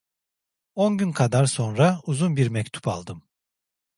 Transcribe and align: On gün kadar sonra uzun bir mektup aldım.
On 0.75 0.97
gün 0.97 1.11
kadar 1.11 1.45
sonra 1.45 2.01
uzun 2.05 2.35
bir 2.35 2.47
mektup 2.49 2.87
aldım. 2.87 3.23